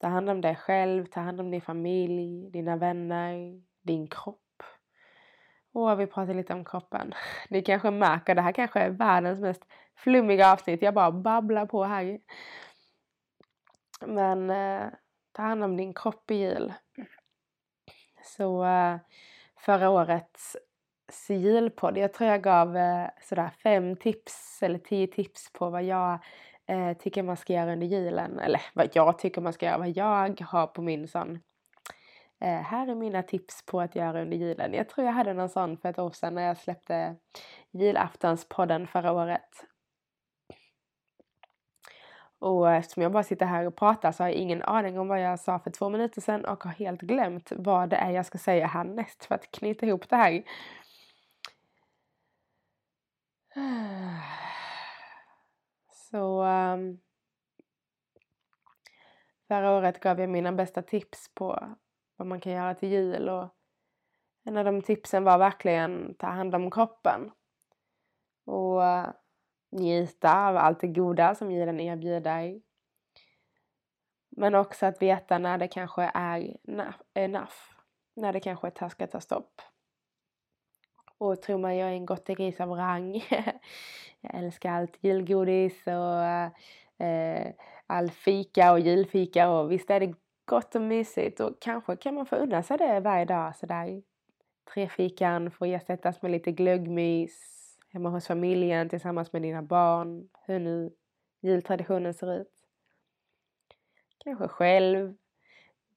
Ta 0.00 0.06
hand 0.06 0.30
om 0.30 0.40
dig 0.40 0.56
själv, 0.56 1.06
ta 1.06 1.20
hand 1.20 1.40
om 1.40 1.50
din 1.50 1.62
familj, 1.62 2.50
dina 2.50 2.76
vänner, 2.76 3.62
din 3.82 4.06
kropp. 4.08 4.62
Och 5.72 6.00
vi 6.00 6.06
pratar 6.06 6.34
lite 6.34 6.54
om 6.54 6.64
kroppen. 6.64 7.14
Ni 7.48 7.62
kanske 7.62 7.90
märker, 7.90 8.34
det 8.34 8.42
här 8.42 8.52
kanske 8.52 8.80
är 8.80 8.90
världens 8.90 9.40
mest 9.40 9.62
flummiga 9.94 10.52
avsnitt. 10.52 10.82
Jag 10.82 10.94
bara 10.94 11.12
babblar 11.12 11.66
på 11.66 11.84
här. 11.84 12.20
Men 14.06 14.50
eh, 14.50 14.88
ta 15.32 15.42
hand 15.42 15.64
om 15.64 15.76
din 15.76 15.94
kropp 15.94 16.30
i 16.30 16.34
jul. 16.34 16.72
Så 18.22 18.64
eh, 18.64 18.96
förra 19.56 19.90
årets 19.90 20.56
sigilpodd, 21.12 21.98
jag 21.98 22.12
tror 22.12 22.30
jag 22.30 22.42
gav 22.42 22.76
eh, 22.76 23.06
sådär 23.22 23.50
fem 23.62 23.96
tips 23.96 24.62
eller 24.62 24.78
tio 24.78 25.06
tips 25.06 25.52
på 25.52 25.70
vad 25.70 25.82
jag 25.82 26.18
eh, 26.66 26.92
tycker 26.92 27.22
man 27.22 27.36
ska 27.36 27.52
göra 27.52 27.72
under 27.72 27.86
julen. 27.86 28.38
Eller 28.38 28.62
vad 28.74 28.88
jag 28.92 29.18
tycker 29.18 29.40
man 29.40 29.52
ska 29.52 29.66
göra, 29.66 29.78
vad 29.78 29.96
jag 29.96 30.40
har 30.40 30.66
på 30.66 30.82
min 30.82 31.08
sån 31.08 31.40
eh, 32.40 32.60
här 32.60 32.88
är 32.88 32.94
mina 32.94 33.22
tips 33.22 33.66
på 33.66 33.80
att 33.80 33.96
göra 33.96 34.22
under 34.22 34.36
julen. 34.36 34.74
Jag 34.74 34.88
tror 34.88 35.06
jag 35.06 35.12
hade 35.12 35.32
någon 35.32 35.48
sån 35.48 35.76
för 35.76 35.88
ett 35.88 35.98
år 35.98 36.10
sedan 36.10 36.34
när 36.34 36.42
jag 36.42 36.56
släppte 36.56 37.16
julaftonspodden 37.70 38.86
förra 38.86 39.12
året. 39.12 39.66
Och 42.38 42.70
eftersom 42.70 43.02
jag 43.02 43.12
bara 43.12 43.22
sitter 43.22 43.46
här 43.46 43.66
och 43.66 43.76
pratar 43.76 44.12
så 44.12 44.22
har 44.22 44.28
jag 44.28 44.38
ingen 44.38 44.62
aning 44.62 44.98
om 44.98 45.08
vad 45.08 45.20
jag 45.20 45.40
sa 45.40 45.58
för 45.58 45.70
två 45.70 45.88
minuter 45.88 46.20
sedan 46.20 46.44
och 46.44 46.64
har 46.64 46.70
helt 46.70 47.00
glömt 47.00 47.52
vad 47.56 47.88
det 47.88 47.96
är 47.96 48.10
jag 48.10 48.26
ska 48.26 48.38
säga 48.38 48.66
härnäst 48.66 49.24
för 49.24 49.34
att 49.34 49.50
knyta 49.50 49.86
ihop 49.86 50.08
det 50.08 50.16
här. 50.16 50.42
Så 56.10 56.42
um, 56.42 57.00
förra 59.52 59.70
året 59.70 60.00
gav 60.00 60.20
jag 60.20 60.30
mina 60.30 60.52
bästa 60.52 60.82
tips 60.82 61.34
på 61.34 61.76
vad 62.16 62.28
man 62.28 62.40
kan 62.40 62.52
göra 62.52 62.74
till 62.74 62.88
jul 62.88 63.28
och 63.28 63.48
en 64.44 64.56
av 64.56 64.64
de 64.64 64.82
tipsen 64.82 65.24
var 65.24 65.38
verkligen 65.38 66.14
ta 66.14 66.26
hand 66.26 66.54
om 66.54 66.70
kroppen. 66.70 67.30
Och 68.46 68.84
eh, 68.84 69.10
njuta 69.72 70.48
av 70.48 70.56
allt 70.56 70.80
det 70.80 70.86
goda 70.86 71.34
som 71.34 71.50
julen 71.50 71.80
erbjuder. 71.80 72.60
Men 74.30 74.54
också 74.54 74.86
att 74.86 75.02
veta 75.02 75.38
när 75.38 75.58
det 75.58 75.68
kanske 75.68 76.10
är 76.14 76.56
enough. 77.14 77.56
När 78.16 78.32
det 78.32 78.40
kanske 78.40 78.66
är 78.66 78.84
att 78.84 79.10
ta 79.10 79.20
stopp. 79.20 79.62
Och 81.18 81.42
tror 81.42 81.58
man 81.58 81.76
jag 81.76 81.88
är 81.88 81.92
en 81.92 82.06
gotteris 82.06 82.60
av 82.60 82.70
rang. 82.70 83.14
jag 84.20 84.34
älskar 84.34 84.72
allt 84.72 85.04
julgodis 85.04 85.86
och 85.86 86.24
eh, 87.06 87.52
all 87.92 88.10
fika 88.10 88.72
och 88.72 88.80
julfika 88.80 89.50
och 89.50 89.72
visst 89.72 89.90
är 89.90 90.00
det 90.00 90.14
gott 90.44 90.74
och 90.74 90.82
mysigt 90.82 91.40
och 91.40 91.60
kanske 91.60 91.96
kan 91.96 92.14
man 92.14 92.26
få 92.26 92.36
unna 92.36 92.62
sig 92.62 92.78
det 92.78 93.00
varje 93.00 93.24
dag 93.24 93.56
sådär. 93.56 94.02
Trefikan 94.74 95.50
får 95.50 95.66
ersättas 95.66 96.22
med 96.22 96.30
lite 96.30 96.52
glöggmys 96.52 97.32
hemma 97.92 98.08
hos 98.08 98.26
familjen 98.26 98.88
tillsammans 98.88 99.32
med 99.32 99.42
dina 99.42 99.62
barn, 99.62 100.28
hur 100.46 100.58
nu 100.58 100.90
jultraditionen 101.40 102.14
ser 102.14 102.40
ut. 102.40 102.52
Kanske 104.24 104.48
själv, 104.48 105.14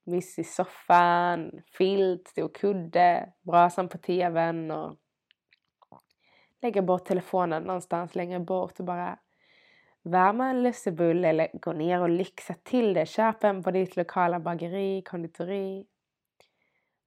mys 0.03 0.39
i 0.39 0.43
soffan, 0.43 1.51
filt, 1.71 2.27
stor 2.27 2.49
kudde, 2.49 3.33
brasan 3.41 3.89
på 3.89 3.97
tvn 3.97 4.71
och 4.71 4.97
lägga 6.61 6.81
bort 6.81 7.05
telefonen 7.05 7.63
någonstans 7.63 8.15
längre 8.15 8.39
bort 8.39 8.79
och 8.79 8.85
bara 8.85 9.19
värma 10.05 10.49
en 10.49 10.63
lussebulle 10.63 11.27
eller 11.27 11.49
gå 11.53 11.73
ner 11.73 12.01
och 12.01 12.09
lyxa 12.09 12.53
till 12.53 12.93
det. 12.93 13.05
Köp 13.05 13.43
en 13.43 13.63
på 13.63 13.71
ditt 13.71 13.95
lokala 13.95 14.39
bageri, 14.39 15.01
konditori. 15.01 15.85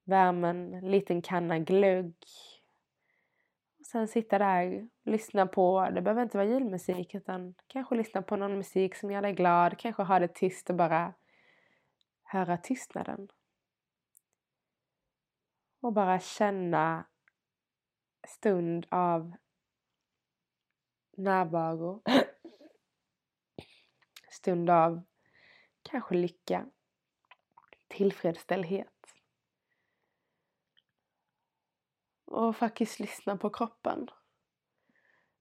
Värm 0.04 0.44
en 0.44 0.70
liten 0.80 1.22
kanna 1.22 1.58
glögg 1.58 2.14
Sen 3.92 4.08
sitta 4.08 4.38
där 4.38 4.88
och 5.04 5.12
lyssna 5.12 5.46
på, 5.46 5.88
det 5.94 6.02
behöver 6.02 6.22
inte 6.22 6.36
vara 6.36 6.48
julmusik 6.48 7.14
utan 7.14 7.54
kanske 7.66 7.94
lyssna 7.94 8.22
på 8.22 8.36
någon 8.36 8.56
musik 8.56 8.94
som 8.94 9.10
gör 9.10 9.22
dig 9.22 9.32
glad, 9.32 9.78
kanske 9.78 10.02
ha 10.02 10.18
det 10.18 10.34
tyst 10.34 10.70
och 10.70 10.76
bara 10.76 11.14
höra 12.22 12.56
tystnaden. 12.56 13.28
Och 15.80 15.92
bara 15.92 16.20
känna 16.20 17.04
stund 18.26 18.86
av 18.90 19.36
närvaro. 21.16 22.02
Stund 24.38 24.70
av 24.70 25.02
kanske 25.82 26.14
lycka, 26.14 26.66
tillfredsställhet. 27.88 28.98
och 32.30 32.56
faktiskt 32.56 33.00
lyssna 33.00 33.36
på 33.36 33.50
kroppen. 33.50 34.06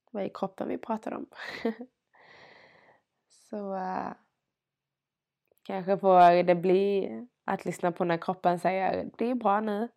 Det 0.05 0.11
var 0.11 0.21
ju 0.21 0.29
kroppen 0.29 0.67
vi 0.67 0.77
pratade 0.77 1.15
om. 1.15 1.25
Så 3.49 3.75
uh, 3.75 4.13
kanske 5.63 5.97
får 5.97 6.43
det 6.43 6.55
bli 6.55 7.09
att 7.45 7.65
lyssna 7.65 7.91
på 7.91 8.05
när 8.05 8.17
kroppen 8.17 8.59
säger 8.59 9.09
det 9.17 9.31
är 9.31 9.35
bra 9.35 9.59
nu. 9.59 9.89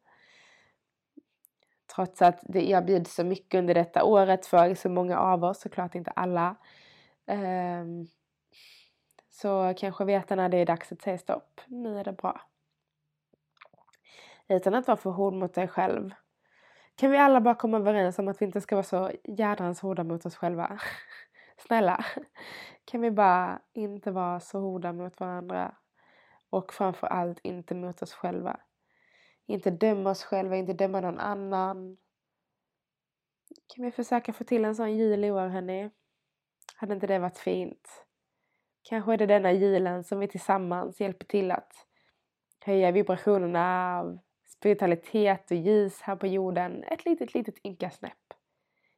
Trots 1.95 2.23
att 2.23 2.41
det 2.43 2.71
erbjuds 2.71 3.15
så 3.15 3.25
mycket 3.25 3.59
under 3.59 3.75
detta 3.75 4.05
året 4.05 4.47
för 4.47 4.75
så 4.75 4.89
många 4.89 5.19
av 5.19 5.45
oss, 5.45 5.61
såklart 5.61 5.95
inte 5.95 6.11
alla. 6.11 6.57
Um, 7.27 8.07
så 9.41 9.75
kanske 9.77 10.05
veta 10.05 10.35
när 10.35 10.49
det 10.49 10.57
är 10.57 10.67
dags 10.67 10.93
att 10.93 11.03
säga 11.03 11.19
stopp. 11.19 11.61
Nu 11.67 11.99
är 11.99 12.05
det 12.05 12.13
bra. 12.13 12.41
Utan 14.49 14.75
att 14.75 14.87
vara 14.87 14.97
för 14.97 15.11
hård 15.11 15.35
mot 15.35 15.55
dig 15.55 15.69
själv. 15.69 16.11
Kan 16.95 17.11
vi 17.11 17.19
alla 17.19 17.41
bara 17.41 17.55
komma 17.55 17.77
överens 17.77 18.19
om 18.19 18.29
att 18.29 18.43
vi 18.43 18.47
inte 18.47 18.61
ska 18.61 18.77
vara 18.77 18.83
så 18.83 19.11
jädrans 19.25 19.81
hårda 19.81 20.05
mot 20.05 20.27
oss 20.27 20.37
själva? 20.37 20.81
Snälla, 21.67 22.05
kan 22.85 23.01
vi 23.01 23.11
bara 23.11 23.63
inte 23.73 24.11
vara 24.11 24.41
så 24.41 24.61
hårda 24.61 24.93
mot 24.93 25.21
varandra? 25.21 25.77
Och 26.51 26.73
framförallt 26.73 27.39
inte 27.43 27.75
mot 27.75 28.03
oss 28.03 28.13
själva. 28.13 28.61
Inte 29.47 29.71
döma 29.71 30.11
oss 30.11 30.25
själva, 30.25 30.57
inte 30.57 30.73
döma 30.73 31.01
någon 31.01 31.19
annan. 31.19 31.97
Kan 33.67 33.85
vi 33.85 33.91
försöka 33.91 34.33
få 34.33 34.45
till 34.45 34.65
en 34.65 34.75
sån 34.75 34.97
jul 34.97 35.25
i 35.25 35.31
år 35.31 35.49
hörni? 35.49 35.91
Hade 36.77 36.95
inte 36.95 37.07
det 37.07 37.19
varit 37.19 37.39
fint? 37.39 38.07
Kanske 38.83 39.13
är 39.13 39.17
det 39.17 39.27
denna 39.27 39.53
julen 39.53 40.05
som 40.05 40.19
vi 40.19 40.29
tillsammans 40.29 41.01
hjälper 41.01 41.27
till 41.27 41.51
att 41.51 41.87
höja 42.65 42.91
vibrationerna 42.91 43.99
av 43.99 44.19
spiritualitet 44.49 45.51
och 45.51 45.57
ljus 45.57 46.01
här 46.01 46.17
på 46.17 46.27
jorden 46.27 46.85
ett 46.85 47.05
litet, 47.05 47.35
litet 47.35 47.67
ynka 47.67 47.91
snäpp. 47.91 48.35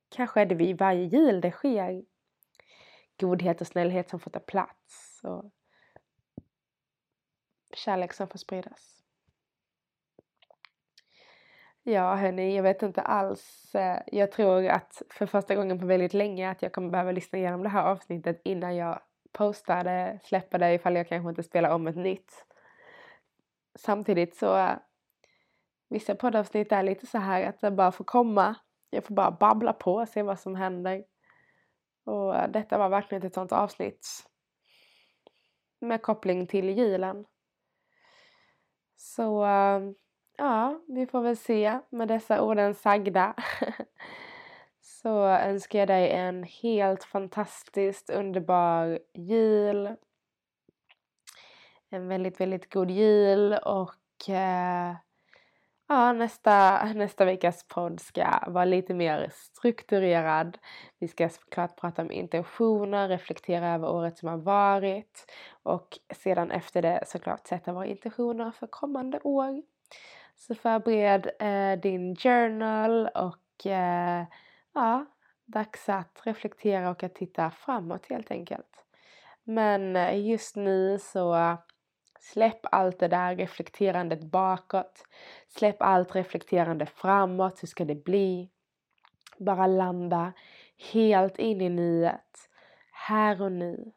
Kanske 0.08 0.40
är 0.40 0.46
det 0.46 0.54
vid 0.54 0.78
varje 0.78 1.04
jul 1.04 1.40
det 1.40 1.50
sker 1.50 2.02
godhet 3.20 3.60
och 3.60 3.66
snällhet 3.66 4.10
som 4.10 4.20
får 4.20 4.30
ta 4.30 4.40
plats 4.40 5.20
och 5.22 5.50
kärlek 7.74 8.12
som 8.12 8.28
får 8.28 8.38
spridas. 8.38 9.02
Ja 11.82 12.14
hörni, 12.14 12.56
jag 12.56 12.62
vet 12.62 12.82
inte 12.82 13.00
alls. 13.00 13.74
Eh, 13.74 14.02
jag 14.06 14.32
tror 14.32 14.66
att 14.66 15.02
för 15.10 15.26
första 15.26 15.54
gången 15.54 15.78
på 15.78 15.86
väldigt 15.86 16.14
länge 16.14 16.50
att 16.50 16.62
jag 16.62 16.72
kommer 16.72 16.90
behöva 16.90 17.12
lyssna 17.12 17.38
igenom 17.38 17.62
det 17.62 17.68
här 17.68 17.84
avsnittet 17.84 18.40
innan 18.44 18.76
jag 18.76 19.00
postar 19.32 19.84
det, 19.84 20.18
släpper 20.22 20.58
det 20.58 20.74
ifall 20.74 20.96
jag 20.96 21.08
kanske 21.08 21.28
inte 21.28 21.42
spelar 21.42 21.70
om 21.70 21.86
ett 21.86 21.96
nytt. 21.96 22.46
Samtidigt 23.74 24.36
så 24.36 24.76
Vissa 25.92 26.14
poddavsnitt 26.14 26.72
är 26.72 26.82
lite 26.82 27.06
så 27.06 27.18
här 27.18 27.46
att 27.46 27.60
det 27.60 27.70
bara 27.70 27.92
får 27.92 28.04
komma. 28.04 28.54
Jag 28.90 29.04
får 29.04 29.14
bara 29.14 29.30
babbla 29.30 29.72
på 29.72 29.94
och 29.94 30.08
se 30.08 30.22
vad 30.22 30.40
som 30.40 30.54
händer. 30.54 31.04
Och 32.04 32.36
eh, 32.36 32.50
detta 32.50 32.78
var 32.78 32.88
verkligen 32.88 33.26
ett 33.26 33.34
sånt 33.34 33.52
avsnitt. 33.52 34.08
Med 35.80 36.02
koppling 36.02 36.46
till 36.46 36.78
julen. 36.78 37.24
Så 38.96 39.44
eh, 39.44 39.80
ja, 40.36 40.80
vi 40.88 41.06
får 41.06 41.20
väl 41.20 41.36
se 41.36 41.78
med 41.90 42.08
dessa 42.08 42.42
orden 42.42 42.74
sagda. 42.74 43.34
Så 45.02 45.26
önskar 45.26 45.78
jag 45.78 45.88
dig 45.88 46.10
en 46.10 46.42
helt 46.42 47.04
fantastiskt 47.04 48.10
underbar 48.10 48.98
jul. 49.14 49.96
en 51.90 52.08
väldigt, 52.08 52.40
väldigt 52.40 52.72
god 52.72 52.90
jul 52.90 53.52
och 53.52 54.28
eh, 54.28 54.94
ja, 55.88 56.12
nästa, 56.12 56.84
nästa 56.84 57.24
veckas 57.24 57.64
podd 57.68 58.00
ska 58.00 58.38
vara 58.46 58.64
lite 58.64 58.94
mer 58.94 59.28
strukturerad. 59.32 60.58
Vi 60.98 61.08
ska 61.08 61.28
såklart 61.28 61.80
prata 61.80 62.02
om 62.02 62.12
intentioner, 62.12 63.08
reflektera 63.08 63.74
över 63.74 63.90
året 63.90 64.18
som 64.18 64.28
har 64.28 64.38
varit 64.38 65.32
och 65.62 65.98
sedan 66.14 66.50
efter 66.50 66.82
det 66.82 67.02
såklart 67.06 67.46
sätta 67.46 67.72
våra 67.72 67.86
intentioner 67.86 68.50
för 68.50 68.66
kommande 68.66 69.20
år. 69.24 69.62
Så 70.36 70.54
förbered 70.54 71.30
eh, 71.38 71.80
din 71.80 72.16
journal 72.16 73.08
och 73.08 73.66
eh, 73.66 74.24
ja, 74.74 75.06
dags 75.44 75.88
att 75.88 76.20
reflektera 76.24 76.90
och 76.90 77.02
att 77.02 77.14
titta 77.14 77.50
framåt 77.50 78.06
helt 78.06 78.30
enkelt. 78.30 78.84
Men 79.44 79.96
eh, 79.96 80.26
just 80.26 80.56
nu 80.56 80.98
så 80.98 81.56
släpp 82.20 82.60
allt 82.62 82.98
det 82.98 83.08
där 83.08 83.36
reflekterandet 83.36 84.22
bakåt. 84.22 85.04
Släpp 85.48 85.82
allt 85.82 86.14
reflekterande 86.14 86.86
framåt. 86.86 87.62
Hur 87.62 87.68
ska 87.68 87.84
det 87.84 88.04
bli? 88.04 88.50
Bara 89.38 89.66
landa 89.66 90.32
helt 90.92 91.38
in 91.38 91.60
i 91.60 91.68
nuet. 91.68 92.48
Här 92.92 93.42
och 93.42 93.52
nu. 93.52 93.92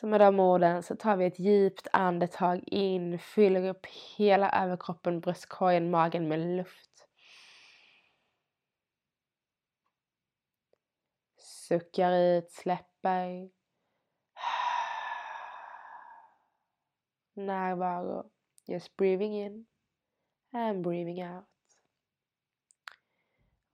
Så 0.00 0.06
med 0.06 0.20
de 0.20 0.40
orden 0.40 0.82
så 0.82 0.96
tar 0.96 1.16
vi 1.16 1.24
ett 1.24 1.38
djupt 1.38 1.88
andetag 1.92 2.60
in, 2.66 3.18
fyller 3.18 3.68
upp 3.68 3.86
hela 4.16 4.50
överkroppen, 4.64 5.20
bröstkorgen, 5.20 5.90
magen 5.90 6.28
med 6.28 6.56
luft. 6.56 6.93
Suckar 11.68 12.12
ut, 12.12 12.50
släpper. 12.50 13.50
Närvaro. 17.34 18.30
Just 18.66 18.96
breathing 18.96 19.34
in 19.34 19.66
and 20.52 20.82
breathing 20.82 21.24
out. 21.24 21.44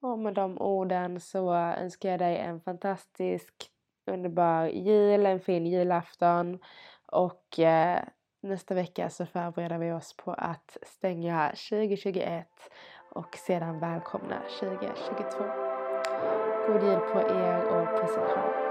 Och 0.00 0.18
med 0.18 0.34
de 0.34 0.58
orden 0.58 1.20
så 1.20 1.54
önskar 1.54 2.10
jag 2.10 2.18
dig 2.18 2.38
en 2.38 2.60
fantastisk 2.60 3.70
underbar 4.06 4.66
jul, 4.66 5.26
en 5.26 5.40
fin 5.40 5.66
julafton 5.66 6.58
och 7.06 7.58
eh, 7.58 8.02
nästa 8.40 8.74
vecka 8.74 9.10
så 9.10 9.26
förbereder 9.26 9.78
vi 9.78 9.92
oss 9.92 10.16
på 10.16 10.32
att 10.32 10.76
stänga 10.82 11.48
2021 11.48 12.48
och 13.10 13.36
sedan 13.36 13.80
välkomna 13.80 14.42
2022. 14.60 15.69
God 16.72 16.82
jul 16.82 17.00
på 17.12 17.18
er 17.20 17.64
och 17.64 18.00
puss 18.00 18.16
och 18.16 18.32
kram. 18.32 18.69